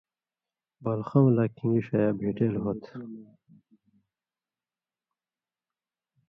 بالخؤں 0.83 1.27
لا 1.35 1.45
کھِن٘گی 1.55 1.81
ݜیا 1.87 2.05
بھېٹېل 2.19 2.55
ہو 2.63 2.71
تھہ۔ 2.83 2.95